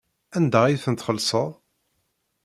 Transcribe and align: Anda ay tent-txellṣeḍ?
Anda 0.37 0.59
ay 0.65 0.77
tent-txellṣeḍ? 0.83 1.51